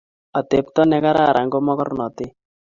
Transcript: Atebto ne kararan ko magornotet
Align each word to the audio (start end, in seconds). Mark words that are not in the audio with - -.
Atebto 0.39 0.81
ne 0.87 0.97
kararan 1.03 1.47
ko 1.51 1.57
magornotet 1.67 2.31